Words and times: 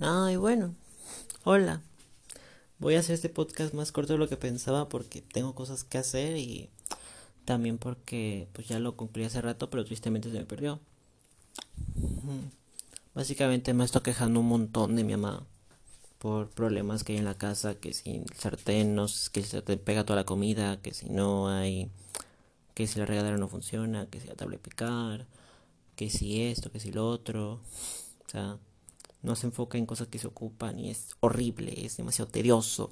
Ay, 0.00 0.36
bueno. 0.36 0.76
Hola. 1.42 1.82
Voy 2.78 2.94
a 2.94 3.00
hacer 3.00 3.14
este 3.16 3.28
podcast 3.28 3.74
más 3.74 3.90
corto 3.90 4.12
de 4.12 4.18
lo 4.20 4.28
que 4.28 4.36
pensaba 4.36 4.88
porque 4.88 5.22
tengo 5.22 5.56
cosas 5.56 5.82
que 5.82 5.98
hacer 5.98 6.36
y 6.36 6.70
también 7.44 7.78
porque 7.78 8.46
pues 8.52 8.68
ya 8.68 8.78
lo 8.78 8.96
concluí 8.96 9.24
hace 9.24 9.40
rato, 9.40 9.70
pero 9.70 9.84
tristemente 9.84 10.30
se 10.30 10.38
me 10.38 10.44
perdió. 10.44 10.78
Básicamente 13.12 13.74
me 13.74 13.84
estoy 13.84 14.02
quejando 14.02 14.38
un 14.38 14.46
montón 14.46 14.94
de 14.94 15.02
mi 15.02 15.16
mamá 15.16 15.44
por 16.20 16.48
problemas 16.50 17.02
que 17.02 17.14
hay 17.14 17.18
en 17.18 17.24
la 17.24 17.36
casa, 17.36 17.74
que 17.74 17.92
si 17.92 18.22
sartén 18.36 18.94
no, 18.94 19.06
que 19.32 19.42
se 19.42 19.62
te 19.62 19.76
pega 19.78 20.04
toda 20.04 20.20
la 20.20 20.26
comida, 20.26 20.80
que 20.80 20.94
si 20.94 21.08
no 21.08 21.48
hay, 21.48 21.90
que 22.74 22.86
si 22.86 23.00
la 23.00 23.06
regadera 23.06 23.36
no 23.36 23.48
funciona, 23.48 24.06
que 24.06 24.20
si 24.20 24.28
la 24.28 24.36
tabla 24.36 24.58
de 24.58 24.62
picar, 24.62 25.26
que 25.96 26.08
si 26.08 26.42
esto, 26.42 26.70
que 26.70 26.78
si 26.78 26.92
lo 26.92 27.08
otro. 27.08 27.54
O 27.54 28.30
sea, 28.30 28.58
no 29.22 29.36
se 29.36 29.46
enfoca 29.46 29.78
en 29.78 29.86
cosas 29.86 30.08
que 30.08 30.18
se 30.18 30.26
ocupan 30.26 30.78
y 30.78 30.90
es 30.90 31.16
horrible, 31.20 31.84
es 31.84 31.96
demasiado 31.96 32.30
tedioso 32.30 32.90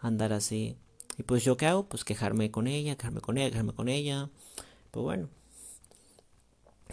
andar 0.00 0.32
así. 0.32 0.76
Y 1.18 1.22
pues 1.22 1.44
yo 1.44 1.56
qué 1.56 1.66
hago? 1.66 1.84
Pues 1.84 2.04
quejarme 2.04 2.50
con 2.50 2.66
ella, 2.66 2.96
quejarme 2.96 3.20
con 3.20 3.38
ella, 3.38 3.50
quejarme 3.50 3.72
con 3.72 3.88
ella. 3.88 4.30
Pues 4.90 5.02
bueno, 5.02 5.28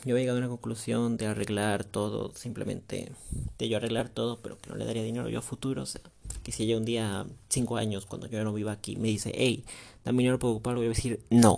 yo 0.06 0.16
he 0.16 0.20
llegado 0.20 0.38
a 0.38 0.42
una 0.42 0.50
conclusión 0.50 1.18
de 1.18 1.28
arreglar 1.28 1.84
todo, 1.84 2.32
simplemente 2.36 3.12
de 3.58 3.70
yo 3.70 3.78
arreglar 3.78 4.10
todo, 4.10 4.40
pero 4.42 4.58
que 4.58 4.70
no 4.70 4.76
le 4.76 4.86
daría 4.86 5.04
dinero 5.04 5.30
yo 5.30 5.40
a 5.40 5.42
futuro. 5.42 5.84
O 5.84 5.86
sea, 5.86 6.02
que 6.44 6.52
si 6.52 6.64
ella 6.64 6.78
un 6.78 6.86
día, 6.86 7.26
cinco 7.50 7.78
años, 7.78 8.06
cuando 8.06 8.28
yo 8.28 8.44
no 8.44 8.54
viva 8.54 8.72
aquí, 8.72 8.96
me 8.96 9.08
dice, 9.08 9.32
hey, 9.36 9.66
dame 10.06 10.20
dinero 10.20 10.40
para 10.40 10.52
ocupar, 10.52 10.76
voy 10.76 10.86
a 10.86 10.90
decir 10.90 11.22
no. 11.30 11.58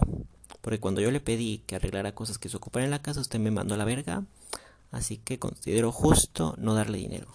Porque 0.61 0.79
cuando 0.79 1.01
yo 1.01 1.11
le 1.11 1.19
pedí 1.19 1.59
que 1.65 1.75
arreglara 1.75 2.13
cosas 2.13 2.37
que 2.37 2.49
se 2.49 2.57
ocupan 2.57 2.83
en 2.83 2.91
la 2.91 3.01
casa, 3.01 3.21
usted 3.21 3.39
me 3.39 3.51
mandó 3.51 3.75
a 3.75 3.77
la 3.77 3.85
verga 3.85 4.23
Así 4.91 5.17
que 5.17 5.39
considero 5.39 5.91
justo 5.91 6.55
no 6.57 6.73
darle 6.75 6.97
dinero. 6.97 7.27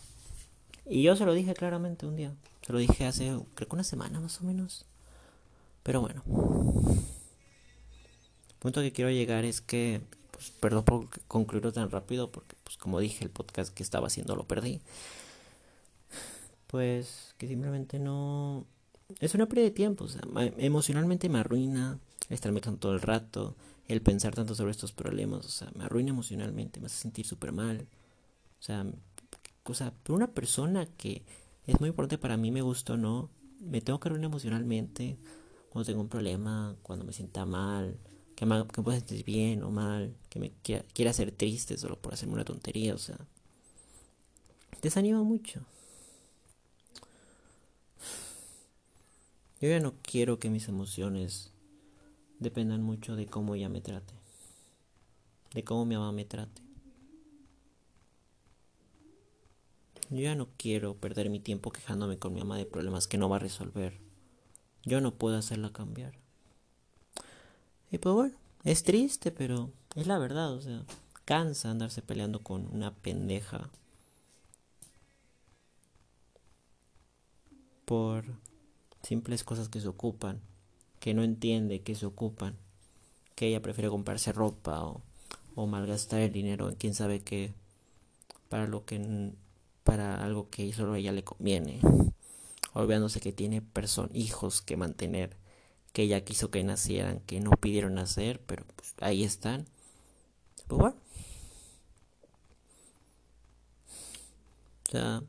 Y 0.84 1.02
yo 1.02 1.16
se 1.16 1.24
lo 1.24 1.34
dije 1.34 1.55
claramente 1.55 2.06
un 2.06 2.16
día. 2.16 2.34
Se 2.62 2.73
lo 2.73 2.79
dije 2.79 3.06
hace, 3.06 3.37
creo 3.54 3.68
que 3.68 3.74
una 3.74 3.85
semana 3.85 4.21
más 4.21 4.40
o 4.40 4.45
menos. 4.45 4.85
Pero 5.82 6.01
bueno. 6.01 6.23
El 8.48 8.57
punto 8.59 8.80
que 8.80 8.93
quiero 8.93 9.10
llegar 9.10 9.45
es 9.45 9.60
que, 9.60 10.01
pues, 10.30 10.51
perdón 10.51 10.85
por 10.85 11.09
concluirlo 11.29 11.73
tan 11.73 11.90
rápido, 11.90 12.30
porque, 12.30 12.57
pues, 12.63 12.76
como 12.76 13.01
dije, 13.01 13.24
el 13.24 13.30
podcast 13.30 13.73
que 13.73 13.82
estaba 13.82 14.09
haciendo 14.09 14.37
lo 14.37 14.46
perdí. 14.46 14.80
Pues, 16.66 17.35
que 17.38 17.48
simplemente 17.48 17.98
no. 17.98 18.66
Es 19.20 19.35
una 19.35 19.46
pérdida 19.46 19.66
de 19.66 19.70
tiempo, 19.70 20.04
o 20.04 20.09
sea, 20.09 20.23
emocionalmente 20.59 21.29
me 21.29 21.38
arruina 21.38 22.01
estarme 22.28 22.60
todo 22.60 22.92
el 22.92 23.00
rato 23.00 23.56
el 23.88 24.02
pensar 24.02 24.34
tanto 24.34 24.54
sobre 24.54 24.72
estos 24.72 24.92
problemas, 24.92 25.46
o 25.46 25.48
sea, 25.48 25.70
me 25.74 25.84
arruina 25.84 26.10
emocionalmente, 26.10 26.80
me 26.80 26.86
hace 26.86 26.96
sentir 26.96 27.26
súper 27.26 27.52
mal. 27.52 27.86
O 28.58 28.62
sea, 28.62 28.84
cosa, 29.62 29.92
pero 30.02 30.16
una 30.16 30.32
persona 30.32 30.86
que 30.86 31.24
es 31.66 31.78
muy 31.80 31.90
importante 31.90 32.18
para 32.18 32.36
mí, 32.36 32.50
me 32.50 32.62
gusta 32.62 32.95
o 32.95 32.96
no, 32.96 33.30
me 33.60 33.80
tengo 33.80 34.00
que 34.00 34.08
arruinar 34.08 34.30
emocionalmente 34.30 35.18
cuando 35.70 35.86
tengo 35.86 36.00
un 36.00 36.08
problema, 36.08 36.76
cuando 36.82 37.04
me 37.04 37.12
sienta 37.12 37.45
mal, 37.45 37.96
que 38.34 38.46
me, 38.46 38.66
que 38.66 38.82
pueda 38.82 38.98
sentir 38.98 39.24
bien 39.24 39.62
o 39.62 39.70
mal, 39.70 40.16
que 40.28 40.40
me 40.40 40.52
quiera, 40.62 40.84
quiera 40.92 41.10
hacer 41.12 41.32
triste 41.32 41.76
solo 41.78 41.96
por 42.01 42.14
hacerme 42.14 42.34
una 42.34 42.45
tontería, 42.45 42.95
o 42.95 42.98
sea, 42.98 43.18
desanima 44.82 45.23
mucho. 45.23 45.60
Yo 49.60 49.68
ya 49.68 49.80
no 49.80 49.95
quiero 50.02 50.38
que 50.38 50.51
mis 50.51 50.68
emociones 50.68 51.51
dependan 52.38 52.82
mucho 52.82 53.16
de 53.16 53.26
cómo 53.26 53.54
ella 53.54 53.68
me 53.68 53.80
trate, 53.80 54.15
de 55.54 55.65
cómo 55.65 55.84
mi 55.84 55.96
mamá 55.96 56.12
me 56.12 56.24
trate. 56.24 56.62
Yo 60.10 60.20
ya 60.20 60.34
no 60.37 60.48
quiero 60.57 60.95
perder 60.95 61.30
mi 61.30 61.40
tiempo 61.40 61.73
quejándome 61.73 62.18
con 62.18 62.32
mi 62.32 62.40
mamá 62.40 62.57
de 62.57 62.66
problemas 62.66 63.09
que 63.09 63.18
no 63.18 63.29
va 63.29 63.37
a 63.37 63.40
resolver. 63.40 63.98
Yo 64.84 65.00
no 65.00 65.14
puedo 65.14 65.37
hacerla 65.37 65.72
cambiar. 65.72 66.14
Y 67.91 67.98
pues 67.98 68.14
bueno, 68.14 68.34
es 68.62 68.84
triste, 68.84 69.32
pero 69.32 69.72
es 69.97 70.06
la 70.06 70.18
verdad, 70.18 70.53
o 70.53 70.60
sea, 70.60 70.84
cansa 71.24 71.70
andarse 71.70 72.03
peleando 72.03 72.42
con 72.42 72.72
una 72.72 72.94
pendeja 72.94 73.70
por 77.84 78.24
simples 79.03 79.42
cosas 79.44 79.68
que 79.68 79.80
se 79.80 79.88
ocupan 79.88 80.41
que 81.06 81.14
no 81.14 81.22
entiende 81.22 81.82
que 81.82 81.94
se 81.94 82.04
ocupan, 82.04 82.56
que 83.36 83.46
ella 83.46 83.62
prefiere 83.62 83.88
comprarse 83.88 84.32
ropa 84.32 84.82
o, 84.82 85.02
o 85.54 85.68
malgastar 85.68 86.18
el 86.18 86.32
dinero 86.32 86.68
en 86.68 86.74
quién 86.74 86.94
sabe 86.94 87.20
qué 87.20 87.54
para 88.48 88.66
lo 88.66 88.84
que 88.84 89.30
para 89.84 90.24
algo 90.24 90.50
que 90.50 90.72
solo 90.72 90.94
a 90.94 90.98
ella 90.98 91.12
le 91.12 91.22
conviene, 91.22 91.78
olvidándose 92.72 93.20
que 93.20 93.32
tiene 93.32 93.62
person 93.62 94.10
hijos 94.14 94.62
que 94.62 94.76
mantener, 94.76 95.36
que 95.92 96.02
ella 96.02 96.24
quiso 96.24 96.50
que 96.50 96.64
nacieran, 96.64 97.20
que 97.20 97.38
no 97.38 97.52
pidieron 97.52 97.94
nacer, 97.94 98.40
pero 98.44 98.64
pues 98.74 98.94
ahí 98.98 99.22
están. 99.22 99.64
Pues 100.66 100.80
bueno. 100.80 100.96
O 104.88 104.90
sea, 104.90 105.22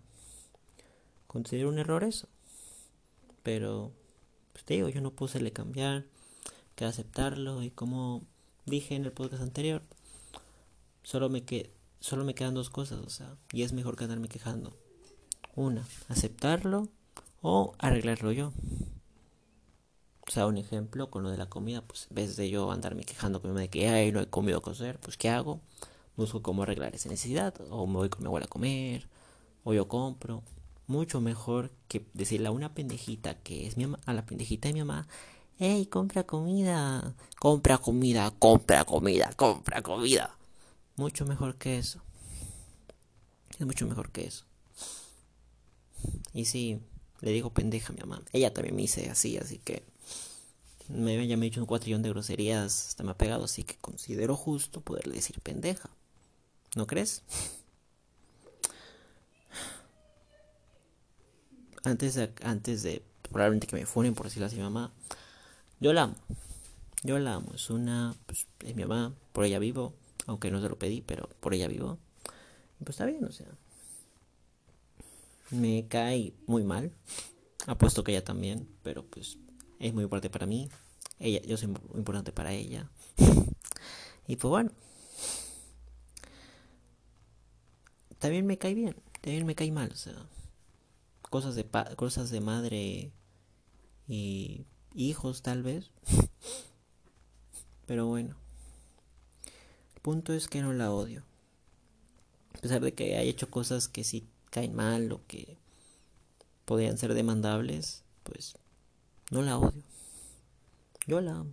considero 1.27 1.69
un 1.69 1.77
error 1.77 2.03
eso. 2.03 2.27
Pero 3.43 3.91
pues 4.57 4.65
te 4.65 4.73
digo, 4.73 4.89
yo 4.89 5.01
no 5.01 5.11
puse 5.11 5.39
le 5.39 5.53
cambiar, 5.53 6.05
que 6.73 6.83
aceptarlo 6.83 7.61
y 7.61 7.69
como 7.69 8.23
dije 8.65 8.95
en 8.95 9.05
el 9.05 9.11
podcast 9.11 9.43
anterior, 9.43 9.83
solo 11.03 11.29
me, 11.29 11.43
que, 11.43 11.69
solo 11.99 12.25
me 12.25 12.33
quedan 12.33 12.55
dos 12.55 12.71
cosas, 12.71 12.97
o 13.05 13.09
sea, 13.11 13.35
y 13.53 13.61
es 13.61 13.71
mejor 13.71 13.95
quedarme 13.95 14.29
quejando. 14.29 14.75
Una, 15.55 15.87
aceptarlo 16.07 16.87
o 17.43 17.75
arreglarlo 17.77 18.31
yo. 18.31 18.51
O 20.27 20.31
sea, 20.31 20.47
un 20.47 20.57
ejemplo 20.57 21.11
con 21.11 21.21
lo 21.21 21.29
de 21.29 21.37
la 21.37 21.49
comida, 21.49 21.83
pues 21.83 22.07
en 22.09 22.15
vez 22.15 22.35
de 22.35 22.49
yo 22.49 22.71
andarme 22.71 23.03
quejando 23.03 23.43
con 23.43 23.53
de 23.53 23.69
que 23.69 23.87
ay, 23.87 24.11
no 24.11 24.21
he 24.21 24.27
comido 24.27 24.63
coser, 24.63 24.97
pues 24.99 25.17
¿qué 25.17 25.29
hago? 25.29 25.61
Busco 26.15 26.41
cómo 26.41 26.63
arreglar 26.63 26.95
esa 26.95 27.09
necesidad, 27.09 27.53
o 27.69 27.85
me 27.85 27.97
voy 27.97 28.09
con 28.09 28.21
mi 28.21 28.25
abuela 28.25 28.45
a 28.45 28.49
comer, 28.49 29.07
o 29.63 29.75
yo 29.75 29.87
compro, 29.87 30.41
mucho 30.87 31.21
mejor 31.21 31.71
que 31.87 32.05
decirle 32.13 32.47
a 32.47 32.51
una 32.51 32.73
pendejita 32.73 33.35
que 33.35 33.67
es 33.67 33.77
mi 33.77 33.85
a 34.05 34.13
la 34.13 34.25
pendejita 34.25 34.69
de 34.69 34.73
mi 34.73 34.79
mamá, 34.79 35.07
hey, 35.59 35.85
compra 35.87 36.23
comida, 36.23 37.15
compra 37.39 37.77
comida, 37.77 38.31
compra 38.31 38.85
comida, 38.85 39.31
compra 39.35 39.81
comida. 39.81 40.37
Mucho 40.95 41.25
mejor 41.25 41.55
que 41.57 41.77
eso. 41.77 42.01
Es 43.59 43.65
mucho 43.65 43.87
mejor 43.87 44.11
que 44.11 44.25
eso. 44.25 44.45
Y 46.33 46.45
sí, 46.45 46.79
le 47.21 47.31
digo 47.31 47.51
pendeja 47.51 47.91
a 47.91 47.95
mi 47.95 48.01
mamá. 48.01 48.21
Ella 48.31 48.53
también 48.53 48.75
me 48.75 48.83
dice 48.83 49.09
así, 49.09 49.37
así 49.37 49.59
que 49.59 49.83
me, 50.89 51.27
ya 51.27 51.37
me 51.37 51.45
ha 51.45 51.49
dicho 51.49 51.59
un 51.59 51.67
cuatrillón 51.67 52.01
de 52.01 52.09
groserías, 52.09 52.89
hasta 52.89 53.03
me 53.03 53.11
ha 53.11 53.17
pegado, 53.17 53.45
así 53.45 53.63
que 53.63 53.75
considero 53.77 54.35
justo 54.35 54.81
poderle 54.81 55.15
decir 55.15 55.39
pendeja. 55.41 55.89
¿No 56.75 56.87
crees? 56.87 57.23
Antes 61.83 62.15
de, 62.15 62.31
antes 62.43 62.83
de 62.83 63.03
probablemente 63.31 63.67
que 63.67 63.75
me 63.75 63.85
funen 63.85 64.13
por 64.13 64.25
decirlo 64.25 64.47
así 64.47 64.57
mamá, 64.57 64.91
yo 65.79 65.93
la 65.93 66.03
amo. 66.03 66.15
Yo 67.03 67.19
la 67.19 67.35
amo. 67.35 67.51
Es 67.53 67.69
una, 67.69 68.15
pues, 68.25 68.47
es 68.65 68.75
mi 68.75 68.83
mamá, 68.85 69.13
por 69.33 69.45
ella 69.45 69.59
vivo, 69.59 69.93
aunque 70.25 70.51
no 70.51 70.61
se 70.61 70.69
lo 70.69 70.77
pedí, 70.77 71.01
pero 71.01 71.29
por 71.39 71.53
ella 71.53 71.67
vivo. 71.67 71.97
Y 72.79 72.83
pues 72.83 72.95
está 72.95 73.05
bien, 73.05 73.23
o 73.23 73.31
sea. 73.31 73.47
Me 75.51 75.87
cae 75.87 76.33
muy 76.45 76.63
mal. 76.63 76.91
Apuesto 77.67 78.03
que 78.03 78.11
ella 78.11 78.23
también, 78.23 78.67
pero 78.83 79.05
pues 79.05 79.37
es 79.79 79.93
muy 79.93 80.03
importante 80.03 80.29
para 80.29 80.45
mí. 80.45 80.69
Ella, 81.19 81.41
yo 81.41 81.57
soy 81.57 81.67
muy 81.67 81.79
importante 81.95 82.31
para 82.31 82.53
ella. 82.53 82.89
y 84.27 84.35
pues 84.35 84.49
bueno. 84.49 84.71
También 88.19 88.47
me 88.47 88.57
cae 88.57 88.73
bien, 88.73 88.95
también 89.21 89.45
me 89.45 89.53
cae 89.53 89.71
mal, 89.71 89.91
o 89.91 89.95
sea 89.95 90.15
cosas 91.29 91.55
de 91.55 91.65
cosas 91.95 92.29
de 92.29 92.41
madre 92.41 93.11
y 94.07 94.65
hijos 94.93 95.41
tal 95.41 95.63
vez. 95.63 95.91
Pero 97.85 98.05
bueno. 98.05 98.35
El 99.95 100.01
punto 100.01 100.33
es 100.33 100.47
que 100.47 100.61
no 100.61 100.73
la 100.73 100.91
odio. 100.91 101.23
A 102.55 102.59
pesar 102.59 102.81
de 102.81 102.93
que 102.93 103.17
haya 103.17 103.21
hecho 103.21 103.49
cosas 103.49 103.87
que 103.87 104.03
sí 104.03 104.27
caen 104.49 104.73
mal 104.73 105.11
o 105.11 105.21
que 105.27 105.57
podrían 106.65 106.97
ser 106.97 107.13
demandables, 107.13 108.03
pues 108.23 108.55
no 109.31 109.41
la 109.41 109.57
odio. 109.57 109.83
Yo 111.05 111.21
la 111.21 111.37
amo. 111.37 111.51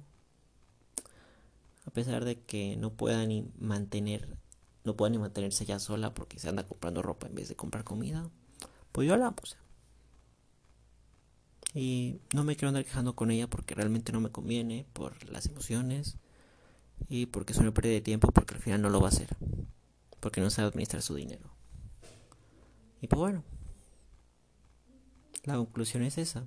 A 1.86 1.90
pesar 1.90 2.24
de 2.24 2.40
que 2.40 2.76
no 2.76 2.92
pueda 2.92 3.24
ni 3.26 3.46
mantener, 3.58 4.36
no 4.84 4.96
pueda 4.96 5.10
ni 5.10 5.18
mantenerse 5.18 5.64
ya 5.64 5.78
sola 5.78 6.14
porque 6.14 6.38
se 6.38 6.48
anda 6.48 6.66
comprando 6.66 7.02
ropa 7.02 7.26
en 7.28 7.34
vez 7.34 7.48
de 7.48 7.56
comprar 7.56 7.84
comida, 7.84 8.28
pues 8.90 9.06
yo 9.06 9.16
la 9.16 9.26
amo. 9.26 9.36
Y 11.74 12.20
no 12.32 12.44
me 12.44 12.54
quiero 12.54 12.68
andar 12.68 12.84
quejando 12.84 13.16
con 13.16 13.32
ella 13.32 13.48
porque 13.48 13.74
realmente 13.74 14.12
no 14.12 14.20
me 14.20 14.30
conviene 14.30 14.86
por 14.92 15.28
las 15.28 15.46
emociones 15.46 16.16
y 17.08 17.26
porque 17.26 17.52
es 17.52 17.58
una 17.58 17.74
pérdida 17.74 17.94
de 17.94 18.00
tiempo 18.00 18.30
porque 18.30 18.54
al 18.54 18.60
final 18.60 18.80
no 18.80 18.90
lo 18.90 19.00
va 19.00 19.08
a 19.08 19.10
hacer. 19.10 19.36
Porque 20.20 20.40
no 20.40 20.50
sabe 20.50 20.68
administrar 20.68 21.02
su 21.02 21.16
dinero. 21.16 21.50
Y 23.00 23.08
pues 23.08 23.18
bueno, 23.18 23.42
la 25.42 25.56
conclusión 25.56 26.04
es 26.04 26.16
esa. 26.16 26.46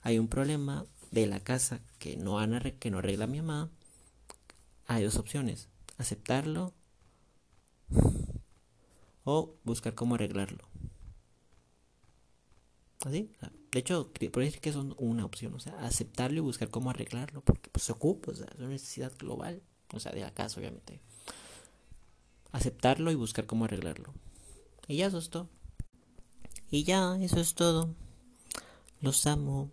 Hay 0.00 0.18
un 0.18 0.28
problema 0.28 0.86
de 1.10 1.26
la 1.26 1.40
casa 1.40 1.80
que 1.98 2.16
no, 2.16 2.38
que 2.78 2.90
no 2.90 2.98
arregla 2.98 3.26
mi 3.26 3.42
mamá. 3.42 3.70
Hay 4.86 5.02
dos 5.02 5.16
opciones. 5.16 5.68
Aceptarlo 5.98 6.72
o 9.24 9.54
buscar 9.64 9.94
cómo 9.94 10.14
arreglarlo. 10.14 10.66
¿Así? 13.04 13.30
De 13.70 13.78
hecho, 13.78 14.12
por 14.32 14.42
decir 14.42 14.60
que 14.60 14.72
son 14.72 14.94
una 14.98 15.24
opción, 15.24 15.54
o 15.54 15.60
sea, 15.60 15.74
aceptarlo 15.80 16.38
y 16.38 16.40
buscar 16.40 16.68
cómo 16.68 16.90
arreglarlo, 16.90 17.40
porque 17.40 17.70
pues, 17.70 17.84
se 17.84 17.92
ocupa, 17.92 18.32
o 18.32 18.34
sea, 18.34 18.46
es 18.52 18.58
una 18.58 18.68
necesidad 18.68 19.12
global, 19.18 19.62
o 19.92 20.00
sea, 20.00 20.12
de 20.12 20.20
la 20.20 20.32
casa, 20.32 20.60
obviamente. 20.60 21.00
Aceptarlo 22.52 23.10
y 23.10 23.14
buscar 23.14 23.46
cómo 23.46 23.64
arreglarlo. 23.64 24.12
Y 24.88 24.96
ya 24.96 25.06
eso 25.06 25.18
es 25.18 25.30
todo. 25.30 25.48
Y 26.70 26.84
ya, 26.84 27.16
eso 27.20 27.40
es 27.40 27.54
todo. 27.54 27.94
Los 29.00 29.26
amo. 29.26 29.70